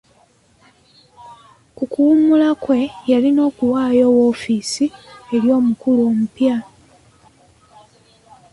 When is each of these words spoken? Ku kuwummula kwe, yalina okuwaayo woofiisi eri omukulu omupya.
Ku 1.75 1.83
kuwummula 1.91 2.49
kwe, 2.63 2.79
yalina 3.11 3.41
okuwaayo 3.49 4.05
woofiisi 4.15 4.85
eri 5.35 5.47
omukulu 5.57 6.01
omupya. 6.11 6.55